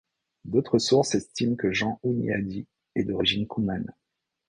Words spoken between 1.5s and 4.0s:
que Jean Hunyadi est d'origine coumane.